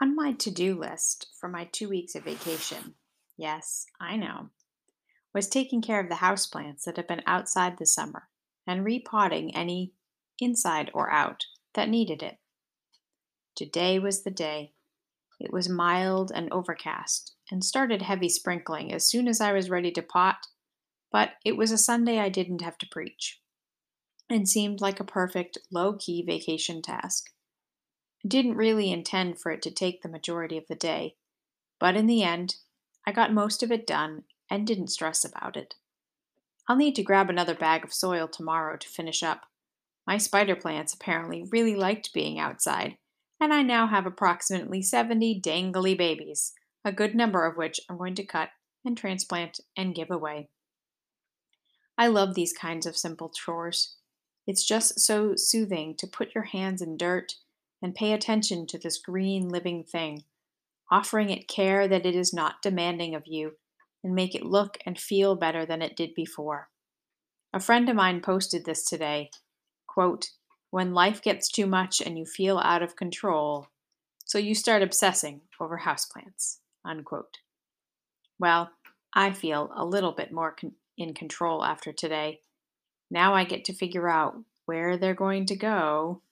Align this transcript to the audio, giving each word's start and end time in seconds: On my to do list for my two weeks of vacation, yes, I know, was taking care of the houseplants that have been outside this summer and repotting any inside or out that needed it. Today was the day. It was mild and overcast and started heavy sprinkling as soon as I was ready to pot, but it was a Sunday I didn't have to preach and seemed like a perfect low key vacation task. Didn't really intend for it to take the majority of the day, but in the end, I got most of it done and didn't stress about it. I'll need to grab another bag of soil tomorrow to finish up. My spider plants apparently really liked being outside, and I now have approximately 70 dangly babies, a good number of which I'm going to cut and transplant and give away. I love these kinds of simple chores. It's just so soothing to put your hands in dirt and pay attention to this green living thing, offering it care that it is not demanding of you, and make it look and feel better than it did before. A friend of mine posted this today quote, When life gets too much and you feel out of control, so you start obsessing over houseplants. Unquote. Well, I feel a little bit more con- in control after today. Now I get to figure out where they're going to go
On 0.00 0.14
my 0.14 0.32
to 0.32 0.50
do 0.50 0.78
list 0.78 1.28
for 1.40 1.48
my 1.48 1.64
two 1.72 1.88
weeks 1.88 2.14
of 2.14 2.24
vacation, 2.24 2.94
yes, 3.36 3.86
I 4.00 4.16
know, 4.16 4.50
was 5.32 5.48
taking 5.48 5.80
care 5.80 6.00
of 6.00 6.08
the 6.08 6.16
houseplants 6.16 6.84
that 6.84 6.96
have 6.96 7.08
been 7.08 7.22
outside 7.26 7.78
this 7.78 7.94
summer 7.94 8.28
and 8.66 8.84
repotting 8.84 9.54
any 9.54 9.92
inside 10.38 10.90
or 10.92 11.10
out 11.10 11.44
that 11.74 11.88
needed 11.88 12.22
it. 12.22 12.38
Today 13.54 13.98
was 13.98 14.22
the 14.22 14.30
day. 14.30 14.74
It 15.40 15.52
was 15.52 15.68
mild 15.68 16.30
and 16.34 16.52
overcast 16.52 17.34
and 17.50 17.64
started 17.64 18.02
heavy 18.02 18.28
sprinkling 18.28 18.92
as 18.92 19.08
soon 19.08 19.28
as 19.28 19.40
I 19.40 19.52
was 19.52 19.70
ready 19.70 19.90
to 19.92 20.02
pot, 20.02 20.46
but 21.10 21.30
it 21.44 21.56
was 21.56 21.70
a 21.70 21.78
Sunday 21.78 22.18
I 22.18 22.28
didn't 22.28 22.62
have 22.62 22.76
to 22.78 22.88
preach 22.90 23.40
and 24.28 24.48
seemed 24.48 24.80
like 24.80 25.00
a 25.00 25.04
perfect 25.04 25.56
low 25.70 25.94
key 25.94 26.22
vacation 26.26 26.82
task. 26.82 27.30
Didn't 28.26 28.56
really 28.56 28.90
intend 28.90 29.38
for 29.38 29.52
it 29.52 29.62
to 29.62 29.70
take 29.70 30.02
the 30.02 30.08
majority 30.08 30.56
of 30.56 30.66
the 30.68 30.74
day, 30.74 31.16
but 31.78 31.96
in 31.96 32.06
the 32.06 32.22
end, 32.22 32.56
I 33.06 33.12
got 33.12 33.32
most 33.32 33.62
of 33.62 33.70
it 33.70 33.86
done 33.86 34.24
and 34.50 34.66
didn't 34.66 34.88
stress 34.88 35.24
about 35.24 35.56
it. 35.56 35.74
I'll 36.66 36.76
need 36.76 36.96
to 36.96 37.02
grab 37.02 37.30
another 37.30 37.54
bag 37.54 37.84
of 37.84 37.92
soil 37.92 38.26
tomorrow 38.26 38.76
to 38.76 38.88
finish 38.88 39.22
up. 39.22 39.42
My 40.06 40.18
spider 40.18 40.56
plants 40.56 40.94
apparently 40.94 41.46
really 41.50 41.76
liked 41.76 42.14
being 42.14 42.38
outside, 42.38 42.96
and 43.40 43.52
I 43.52 43.62
now 43.62 43.86
have 43.86 44.06
approximately 44.06 44.82
70 44.82 45.40
dangly 45.40 45.96
babies, 45.96 46.52
a 46.84 46.92
good 46.92 47.14
number 47.14 47.44
of 47.44 47.56
which 47.56 47.80
I'm 47.88 47.98
going 47.98 48.14
to 48.16 48.24
cut 48.24 48.48
and 48.84 48.96
transplant 48.96 49.60
and 49.76 49.94
give 49.94 50.10
away. 50.10 50.48
I 51.98 52.08
love 52.08 52.34
these 52.34 52.52
kinds 52.52 52.86
of 52.86 52.96
simple 52.96 53.28
chores. 53.28 53.96
It's 54.46 54.64
just 54.64 55.00
so 55.00 55.34
soothing 55.36 55.94
to 55.98 56.06
put 56.06 56.34
your 56.34 56.44
hands 56.44 56.80
in 56.80 56.96
dirt 56.96 57.34
and 57.82 57.94
pay 57.94 58.12
attention 58.12 58.66
to 58.66 58.78
this 58.78 58.98
green 58.98 59.48
living 59.48 59.84
thing, 59.84 60.24
offering 60.90 61.30
it 61.30 61.48
care 61.48 61.86
that 61.88 62.06
it 62.06 62.14
is 62.14 62.32
not 62.32 62.62
demanding 62.62 63.14
of 63.14 63.26
you, 63.26 63.52
and 64.02 64.14
make 64.14 64.34
it 64.34 64.44
look 64.44 64.78
and 64.86 64.98
feel 64.98 65.34
better 65.34 65.66
than 65.66 65.82
it 65.82 65.96
did 65.96 66.14
before. 66.14 66.68
A 67.52 67.60
friend 67.60 67.88
of 67.88 67.96
mine 67.96 68.20
posted 68.20 68.64
this 68.64 68.84
today 68.84 69.30
quote, 69.86 70.30
When 70.70 70.92
life 70.92 71.22
gets 71.22 71.50
too 71.50 71.66
much 71.66 72.00
and 72.00 72.18
you 72.18 72.26
feel 72.26 72.58
out 72.58 72.82
of 72.82 72.96
control, 72.96 73.68
so 74.24 74.38
you 74.38 74.54
start 74.54 74.82
obsessing 74.82 75.40
over 75.60 75.78
houseplants. 75.84 76.58
Unquote. 76.84 77.38
Well, 78.38 78.70
I 79.14 79.32
feel 79.32 79.72
a 79.74 79.84
little 79.84 80.12
bit 80.12 80.32
more 80.32 80.52
con- 80.52 80.74
in 80.98 81.14
control 81.14 81.64
after 81.64 81.92
today. 81.92 82.40
Now 83.10 83.34
I 83.34 83.44
get 83.44 83.64
to 83.66 83.72
figure 83.72 84.08
out 84.08 84.36
where 84.66 84.96
they're 84.96 85.14
going 85.14 85.46
to 85.46 85.56
go 85.56 86.22